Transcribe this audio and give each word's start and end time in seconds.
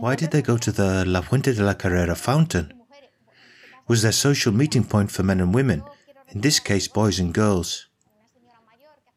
Why 0.00 0.16
did 0.16 0.30
they 0.30 0.42
go 0.42 0.56
to 0.56 0.72
the 0.72 1.04
La 1.04 1.20
Fuente 1.20 1.52
de 1.52 1.62
la 1.62 1.74
Carrera 1.74 2.14
fountain? 2.14 2.72
Was 3.88 4.02
their 4.02 4.12
social 4.12 4.52
meeting 4.52 4.84
point 4.84 5.10
for 5.10 5.22
men 5.22 5.40
and 5.40 5.52
women, 5.54 5.82
in 6.28 6.40
this 6.40 6.60
case 6.60 6.88
boys 6.88 7.18
and 7.18 7.34
girls. 7.34 7.88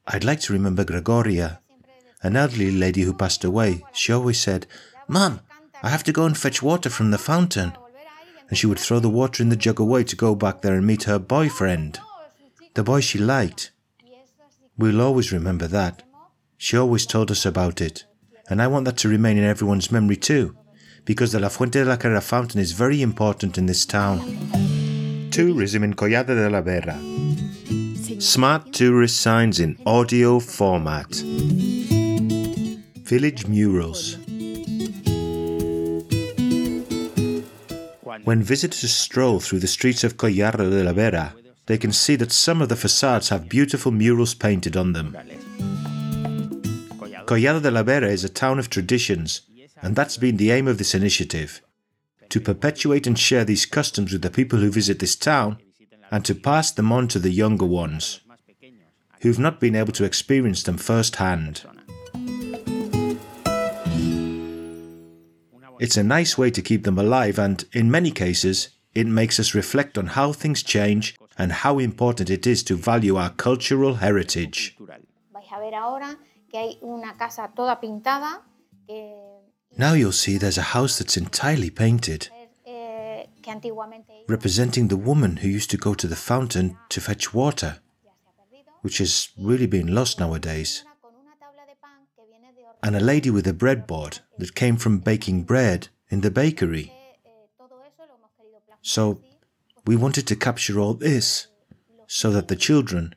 I'd 0.07 0.23
like 0.23 0.41
to 0.41 0.53
remember 0.53 0.84
Gregoria, 0.84 1.59
an 2.21 2.35
elderly 2.35 2.71
lady 2.71 3.02
who 3.02 3.13
passed 3.13 3.43
away. 3.43 3.84
She 3.93 4.11
always 4.11 4.39
said, 4.39 4.67
Mum, 5.08 5.39
I 5.81 5.89
have 5.89 6.03
to 6.03 6.11
go 6.11 6.25
and 6.25 6.38
fetch 6.38 6.61
water 6.61 6.89
from 6.89 7.11
the 7.11 7.17
fountain. 7.17 7.73
And 8.49 8.58
she 8.58 8.67
would 8.67 8.80
throw 8.80 8.99
the 8.99 9.09
water 9.09 9.41
in 9.41 9.49
the 9.49 9.55
jug 9.55 9.80
away 9.80 10.03
to 10.03 10.16
go 10.16 10.36
back 10.36 10.61
there 10.61 10.75
and 10.75 10.86
meet 10.86 11.03
her 11.03 11.17
boyfriend, 11.17 11.99
the 12.73 12.83
boy 12.83 13.02
she 13.02 13.17
liked. 13.17 13.72
We'll 14.77 15.02
always 15.02 15.31
remember 15.31 15.67
that. 15.67 16.03
She 16.58 16.77
always 16.77 17.05
told 17.05 17.32
us 17.32 17.45
about 17.45 17.82
it, 17.82 18.05
and 18.50 18.62
I 18.62 18.68
want 18.68 18.86
that 18.86 18.98
to 18.98 19.09
remain 19.09 19.38
in 19.38 19.44
everyone's 19.44 19.91
memory 19.91 20.16
too, 20.16 20.55
because 21.04 21.31
the 21.31 21.40
La 21.40 21.50
Fuente 21.50 21.84
de 21.84 21.86
la 21.86 21.98
Carrera 21.98 22.22
fountain 22.22 22.62
is 22.62 22.72
very 22.72 23.02
important 23.02 23.58
in 23.58 23.66
this 23.66 23.86
town. 23.86 24.20
Tourism 25.31 25.84
in 25.84 25.94
Collado 25.94 26.28
de 26.28 26.50
la 26.50 26.62
Vera. 26.62 26.98
Smart 28.22 28.72
tourist 28.72 29.20
signs 29.20 29.59
in 29.59 29.78
audio 29.86 30.40
format. 30.40 31.14
Village 33.03 33.45
murals. 33.48 34.17
When 38.23 38.42
visitors 38.42 38.94
stroll 38.94 39.40
through 39.40 39.59
the 39.59 39.67
streets 39.67 40.03
of 40.03 40.17
Collado 40.17 40.69
de 40.69 40.84
la 40.84 40.94
Vera, 40.94 41.36
they 41.66 41.78
can 41.78 41.92
see 41.92 42.16
that 42.16 42.31
some 42.31 42.62
of 42.62 42.69
the 42.69 42.75
facades 42.75 43.30
have 43.30 43.50
beautiful 43.50 43.92
murals 43.92 44.34
painted 44.34 44.78
on 44.78 44.94
them. 44.94 45.16
Collado 47.26 47.59
de 47.59 47.72
la 47.72 47.81
Vera 47.81 48.08
is 48.08 48.23
a 48.23 48.30
town 48.30 48.59
of 48.59 48.70
traditions, 48.70 49.42
and 49.81 49.95
that's 49.95 50.18
been 50.18 50.38
the 50.38 50.52
aim 50.52 50.68
of 50.68 50.78
this 50.78 50.94
initiative 50.94 51.62
to 52.30 52.40
perpetuate 52.40 53.08
and 53.08 53.18
share 53.18 53.44
these 53.44 53.66
customs 53.66 54.12
with 54.12 54.22
the 54.22 54.30
people 54.30 54.59
who 54.59 54.70
visit 54.70 55.00
this 55.00 55.16
town 55.16 55.58
and 56.12 56.23
to 56.23 56.36
pass 56.36 56.72
them 56.72 56.92
on 56.92 57.08
to 57.08 57.20
the 57.20 57.31
younger 57.31 57.66
ones 57.66 58.22
who've 59.22 59.40
not 59.40 59.59
been 59.59 59.76
able 59.76 59.92
to 59.94 60.03
experience 60.03 60.62
them 60.64 60.78
firsthand. 60.78 61.64
It's 65.80 65.98
a 65.98 66.03
nice 66.03 66.38
way 66.38 66.52
to 66.52 66.62
keep 66.62 66.84
them 66.84 67.00
alive, 67.00 67.40
and 67.40 67.66
in 67.73 67.90
many 67.90 68.12
cases, 68.12 68.70
it 68.94 69.08
makes 69.08 69.40
us 69.40 69.56
reflect 69.56 69.98
on 69.98 70.08
how 70.08 70.31
things 70.31 70.62
change 70.62 71.18
and 71.38 71.52
how 71.52 71.80
important 71.80 72.30
it 72.30 72.46
is 72.46 72.64
to 72.64 72.76
value 72.76 73.16
our 73.18 73.31
cultural 73.31 73.96
heritage. 73.96 74.78
Now 79.78 79.94
you'll 79.94 80.11
see 80.11 80.38
there's 80.38 80.58
a 80.58 80.73
house 80.73 80.97
that's 80.97 81.17
entirely 81.17 81.70
painted, 81.70 82.30
representing 84.28 84.88
the 84.88 84.97
woman 84.97 85.38
who 85.38 85.50
used 85.50 85.70
to 85.72 85.78
go 85.78 85.94
to 85.94 86.08
the 86.08 86.16
fountain 86.16 86.78
to 86.89 87.02
fetch 87.02 87.34
water, 87.34 87.80
which 88.81 89.00
has 89.00 89.30
really 89.38 89.67
been 89.67 89.94
lost 89.94 90.20
nowadays, 90.20 90.86
and 92.81 92.95
a 92.95 93.00
lady 93.00 93.30
with 93.30 93.47
a 93.47 93.53
breadboard 93.53 94.19
that 94.38 94.56
came 94.56 94.78
from 94.78 95.00
baking 95.00 95.44
bread 95.44 95.90
in 96.09 96.22
the 96.22 96.31
bakery. 96.31 96.94
So 98.81 99.19
we 99.86 99.95
wanted 99.95 100.28
to 100.28 100.36
capture 100.36 100.80
all 100.80 100.94
this 100.94 101.47
so 102.08 102.31
that 102.31 102.47
the 102.47 102.56
children, 102.56 103.16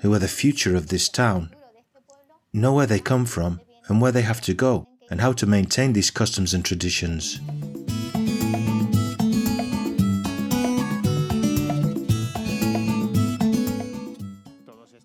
who 0.00 0.12
are 0.12 0.18
the 0.18 0.28
future 0.28 0.76
of 0.76 0.88
this 0.88 1.08
town, 1.08 1.54
know 2.52 2.72
where 2.72 2.86
they 2.86 2.98
come 2.98 3.26
from 3.26 3.60
and 3.88 4.00
where 4.00 4.12
they 4.12 4.22
have 4.22 4.40
to 4.42 4.54
go 4.54 4.86
and 5.10 5.20
how 5.20 5.32
to 5.32 5.46
maintain 5.46 5.92
these 5.92 6.10
customs 6.10 6.54
and 6.54 6.64
traditions. 6.64 7.40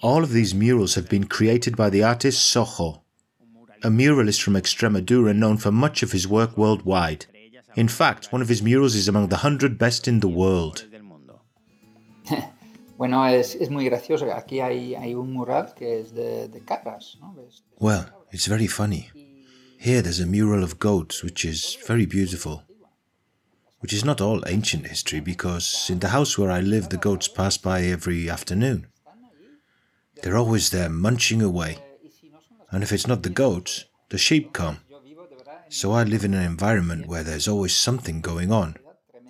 All 0.02 0.22
of 0.22 0.32
these 0.32 0.54
murals 0.54 0.96
have 0.96 1.08
been 1.08 1.24
created 1.26 1.78
by 1.78 1.90
the 1.90 2.04
artist 2.04 2.54
Sojo, 2.54 3.02
a 3.84 3.90
muralist 3.90 4.42
from 4.42 4.56
Extremadura 4.56 5.34
known 5.34 5.58
for 5.58 5.72
much 5.72 6.04
of 6.04 6.12
his 6.12 6.28
work 6.28 6.58
worldwide. 6.58 7.26
In 7.76 7.88
fact, 7.88 8.32
one 8.32 8.42
of 8.42 8.50
his 8.50 8.62
murals 8.62 8.96
is 8.96 9.08
among 9.08 9.30
the 9.30 9.38
100 9.38 9.78
best 9.78 10.08
in 10.08 10.20
the 10.20 10.28
world. 10.28 10.86
Well, 17.80 18.08
it's 18.32 18.46
very 18.46 18.68
funny. 18.68 19.10
Here 19.78 20.02
there's 20.02 20.20
a 20.20 20.26
mural 20.26 20.64
of 20.64 20.80
goats, 20.80 21.24
which 21.24 21.44
is 21.44 21.78
very 21.86 22.06
beautiful. 22.06 22.64
Which 23.80 23.94
is 23.94 24.06
not 24.06 24.22
all 24.22 24.48
ancient 24.48 24.88
history, 24.88 25.20
because 25.20 25.90
in 25.90 26.00
the 26.00 26.10
house 26.10 26.38
where 26.38 26.52
I 26.52 26.62
live, 26.62 26.90
the 26.90 26.98
goats 26.98 27.28
pass 27.28 27.58
by 27.58 27.82
every 27.82 28.30
afternoon. 28.30 28.88
They're 30.22 30.38
always 30.38 30.70
there 30.70 30.88
munching 30.88 31.42
away. 31.42 31.80
And 32.72 32.82
if 32.82 32.94
it's 32.94 33.08
not 33.08 33.24
the 33.24 33.30
goats, 33.30 33.86
the 34.10 34.18
sheep 34.18 34.54
come. 34.54 34.78
So 35.68 35.92
I 35.92 36.04
live 36.04 36.24
in 36.24 36.34
an 36.34 36.44
environment 36.44 37.08
where 37.08 37.24
there's 37.24 37.48
always 37.48 37.76
something 37.76 38.22
going 38.22 38.52
on. 38.52 38.78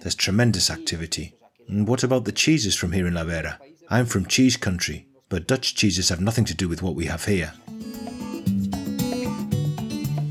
There's 0.02 0.16
tremendous 0.16 0.70
activity. 0.70 1.36
And 1.70 1.88
what 1.88 2.04
about 2.04 2.26
the 2.26 2.32
cheeses 2.32 2.76
from 2.76 2.92
here 2.92 3.08
in 3.08 3.14
La 3.14 3.24
Vera? 3.24 3.60
I'm 3.90 4.06
from 4.06 4.26
cheese 4.26 4.58
country, 4.58 5.08
but 5.30 5.48
Dutch 5.48 5.76
cheeses 5.76 6.10
have 6.10 6.22
nothing 6.22 6.46
to 6.46 6.54
do 6.54 6.68
with 6.68 6.82
what 6.82 6.96
we 6.96 7.06
have 7.06 7.26
here. 7.26 7.54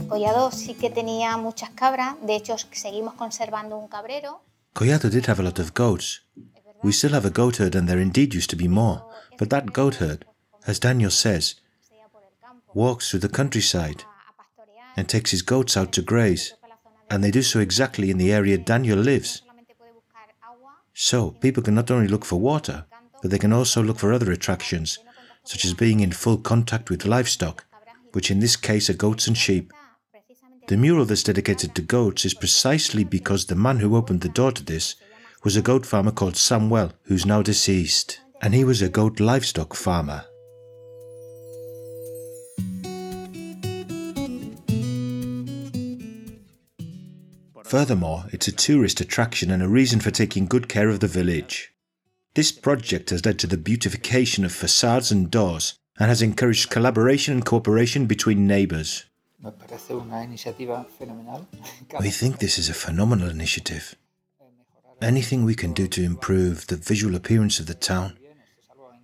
Collado 0.08 0.50
sí 0.50 0.74
que 0.74 0.90
tenía 0.90 1.36
muchas 1.38 1.70
cabras, 1.70 2.16
de 2.26 2.36
hecho 2.36 2.56
seguimos 2.72 3.14
conservando 3.14 3.78
un 3.78 3.88
cabrero. 3.88 4.42
Collado 4.74 5.10
did 5.10 5.26
have 5.26 5.40
a 5.40 5.42
lot 5.42 5.58
of 5.58 5.72
goats. 5.74 6.20
We 6.82 6.92
still 6.92 7.12
have 7.12 7.24
a 7.24 7.30
goat 7.30 7.56
herd 7.56 7.74
and 7.74 7.88
there 7.88 8.00
indeed 8.00 8.34
used 8.34 8.50
to 8.50 8.56
be 8.56 8.68
more, 8.68 9.04
but 9.38 9.48
that 9.50 9.72
goat 9.72 9.96
herd, 9.96 10.24
as 10.66 10.80
Daniel 10.80 11.10
says, 11.10 11.56
walks 12.74 13.10
through 13.10 13.20
the 13.20 13.28
countryside 13.28 14.04
and 14.96 15.08
takes 15.08 15.30
his 15.30 15.42
goats 15.42 15.76
out 15.76 15.92
to 15.92 16.02
graze, 16.02 16.54
and 17.08 17.22
they 17.22 17.30
do 17.30 17.42
so 17.42 17.60
exactly 17.60 18.10
in 18.10 18.18
the 18.18 18.32
area 18.32 18.58
Daniel 18.58 18.98
lives. 18.98 19.42
So 20.94 21.30
people 21.40 21.62
can 21.62 21.74
not 21.74 21.90
only 21.90 22.08
look 22.08 22.24
for 22.24 22.40
water, 22.40 22.84
but 23.20 23.30
they 23.30 23.38
can 23.38 23.52
also 23.52 23.82
look 23.82 23.98
for 23.98 24.12
other 24.12 24.30
attractions, 24.32 24.98
such 25.44 25.64
as 25.64 25.74
being 25.74 26.00
in 26.00 26.12
full 26.12 26.36
contact 26.36 26.90
with 26.90 27.06
livestock, 27.06 27.64
which 28.12 28.30
in 28.30 28.40
this 28.40 28.56
case 28.56 28.90
are 28.90 28.94
goats 28.94 29.26
and 29.26 29.36
sheep. 29.36 29.72
The 30.68 30.76
mural 30.76 31.04
that's 31.04 31.22
dedicated 31.22 31.74
to 31.74 31.82
goats 31.82 32.24
is 32.24 32.34
precisely 32.34 33.04
because 33.04 33.46
the 33.46 33.56
man 33.56 33.80
who 33.80 33.96
opened 33.96 34.20
the 34.20 34.28
door 34.28 34.52
to 34.52 34.62
this 34.64 34.94
was 35.42 35.56
a 35.56 35.62
goat 35.62 35.84
farmer 35.84 36.12
called 36.12 36.36
Samuel, 36.36 36.92
who's 37.04 37.26
now 37.26 37.42
deceased, 37.42 38.20
and 38.40 38.54
he 38.54 38.64
was 38.64 38.80
a 38.80 38.88
goat 38.88 39.18
livestock 39.18 39.74
farmer. 39.74 40.24
Furthermore, 47.64 48.24
it's 48.32 48.48
a 48.48 48.52
tourist 48.52 49.00
attraction 49.00 49.50
and 49.50 49.62
a 49.62 49.68
reason 49.68 50.00
for 50.00 50.10
taking 50.10 50.46
good 50.46 50.68
care 50.68 50.88
of 50.88 51.00
the 51.00 51.08
village. 51.08 51.72
This 52.34 52.52
project 52.52 53.10
has 53.10 53.24
led 53.24 53.38
to 53.40 53.46
the 53.46 53.56
beautification 53.56 54.44
of 54.44 54.52
facades 54.52 55.12
and 55.12 55.30
doors 55.30 55.78
and 55.98 56.08
has 56.08 56.22
encouraged 56.22 56.70
collaboration 56.70 57.34
and 57.34 57.44
cooperation 57.44 58.06
between 58.06 58.46
neighbours. 58.46 59.04
We 62.00 62.10
think 62.10 62.38
this 62.38 62.58
is 62.58 62.68
a 62.68 62.74
phenomenal 62.74 63.28
initiative. 63.28 63.96
Anything 65.00 65.44
we 65.44 65.56
can 65.56 65.72
do 65.72 65.88
to 65.88 66.04
improve 66.04 66.68
the 66.68 66.76
visual 66.76 67.16
appearance 67.16 67.58
of 67.58 67.66
the 67.66 67.74
town 67.74 68.16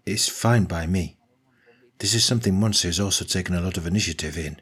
is 0.07 0.29
fine 0.29 0.65
by 0.65 0.87
me. 0.87 1.17
This 1.99 2.15
is 2.15 2.25
something 2.25 2.55
Monse 2.55 2.85
has 2.85 3.01
also 3.01 3.25
taken 3.25 3.57
a 3.57 3.61
lot 3.61 3.77
of 3.77 3.87
initiative 3.87 4.39
in, 4.39 4.61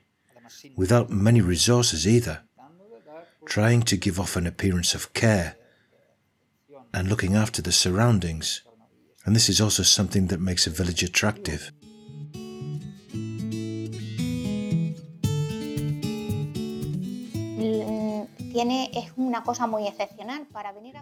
without 0.76 1.10
many 1.10 1.42
resources 1.42 2.08
either, 2.08 2.45
trying 3.46 3.82
to 3.82 3.96
give 3.96 4.20
off 4.20 4.36
an 4.36 4.46
appearance 4.46 4.94
of 4.94 5.12
care 5.14 5.56
and 6.92 7.08
looking 7.08 7.34
after 7.34 7.62
the 7.62 7.72
surroundings. 7.72 8.62
And 9.24 9.34
this 9.34 9.48
is 9.48 9.60
also 9.60 9.82
something 9.82 10.26
that 10.28 10.40
makes 10.40 10.66
a 10.66 10.70
village 10.70 11.02
attractive. 11.02 11.72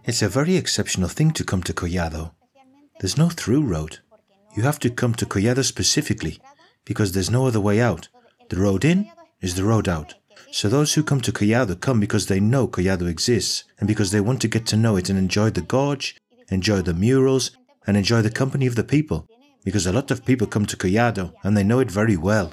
It's 0.04 0.22
a 0.22 0.28
very 0.28 0.56
exceptional 0.56 1.08
thing 1.08 1.30
to 1.32 1.44
come 1.44 1.62
to 1.62 1.72
Collado. 1.72 2.32
There's 3.00 3.18
no 3.18 3.28
through 3.28 3.62
road. 3.62 3.98
You 4.56 4.62
have 4.62 4.78
to 4.80 4.90
come 4.90 5.14
to 5.14 5.26
Collado 5.26 5.64
specifically 5.64 6.40
because 6.84 7.12
there's 7.12 7.30
no 7.30 7.46
other 7.46 7.60
way 7.60 7.80
out. 7.80 8.08
The 8.48 8.56
road 8.56 8.84
in 8.84 9.10
is 9.40 9.54
the 9.54 9.64
road 9.64 9.88
out. 9.88 10.14
So 10.50 10.68
those 10.68 10.94
who 10.94 11.02
come 11.02 11.20
to 11.22 11.32
Collado 11.32 11.78
come 11.80 12.00
because 12.00 12.26
they 12.26 12.40
know 12.40 12.68
Collado 12.68 13.08
exists 13.08 13.64
and 13.78 13.88
because 13.88 14.10
they 14.10 14.20
want 14.20 14.40
to 14.42 14.48
get 14.48 14.66
to 14.66 14.76
know 14.76 14.96
it 14.96 15.08
and 15.08 15.18
enjoy 15.18 15.50
the 15.50 15.60
gorge, 15.60 16.16
enjoy 16.48 16.82
the 16.82 16.94
murals, 16.94 17.50
and 17.86 17.96
enjoy 17.96 18.22
the 18.22 18.30
company 18.30 18.66
of 18.66 18.76
the 18.76 18.84
people. 18.84 19.26
Because 19.64 19.86
a 19.86 19.92
lot 19.92 20.10
of 20.10 20.24
people 20.24 20.46
come 20.46 20.66
to 20.66 20.76
Collado 20.76 21.32
and 21.42 21.56
they 21.56 21.64
know 21.64 21.80
it 21.80 21.90
very 21.90 22.16
well. 22.16 22.52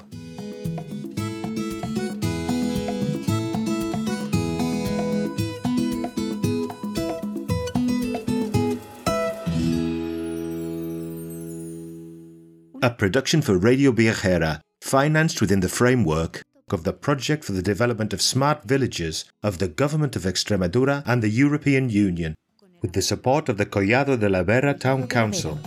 A 12.84 12.90
production 12.90 13.42
for 13.42 13.56
Radio 13.56 13.92
Viajera, 13.92 14.60
financed 14.80 15.40
within 15.40 15.60
the 15.60 15.68
framework 15.68 16.41
of 16.72 16.84
the 16.84 16.92
Project 16.92 17.44
for 17.44 17.52
the 17.52 17.62
Development 17.62 18.12
of 18.12 18.22
Smart 18.22 18.64
Villages 18.64 19.24
of 19.42 19.58
the 19.58 19.68
Government 19.68 20.16
of 20.16 20.22
Extremadura 20.22 21.02
and 21.06 21.22
the 21.22 21.28
European 21.28 21.90
Union, 21.90 22.34
with 22.80 22.92
the 22.92 23.02
support 23.02 23.48
of 23.48 23.58
the 23.58 23.66
Collado 23.66 24.18
de 24.18 24.28
la 24.28 24.42
Vera 24.42 24.74
Town 24.74 25.06
Council. 25.06 25.58